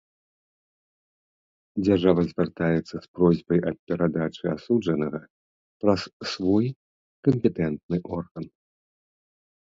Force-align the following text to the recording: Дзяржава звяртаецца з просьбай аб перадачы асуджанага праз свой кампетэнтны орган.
Дзяржава 1.85 2.21
звяртаецца 2.29 2.93
з 2.93 3.01
просьбай 3.17 3.59
аб 3.73 3.77
перадачы 3.91 4.45
асуджанага 4.55 5.21
праз 5.85 6.01
свой 6.33 6.65
кампетэнтны 7.31 7.97
орган. 8.19 8.45